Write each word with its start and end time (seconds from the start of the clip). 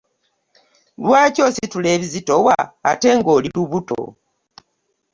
Lwaki 1.03 1.39
ositula 1.47 1.87
ebizitowa 1.95 2.55
ate 2.89 3.09
nga 3.17 3.29
oli 3.37 3.47
lubuto? 3.55 4.01